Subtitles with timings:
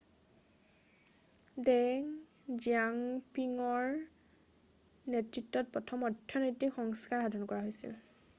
[1.67, 2.07] ডেং
[2.65, 7.97] জিয়াঅ'পিঙৰ নেতৃত্বত প্ৰথম অৰ্থনৈতিক সংস্কাৰ সাধন হৈছিল